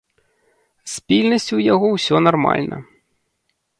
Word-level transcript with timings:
З 0.93 1.03
пільнасцю 1.11 1.47
ў 1.47 1.61
яго 1.73 1.87
ўсё 1.93 2.15
нармальна. 2.29 2.77